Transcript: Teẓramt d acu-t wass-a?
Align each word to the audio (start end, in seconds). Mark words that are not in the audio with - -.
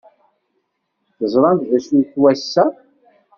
Teẓramt 1.17 1.67
d 1.69 1.71
acu-t 1.77 2.11
wass-a? 2.21 2.65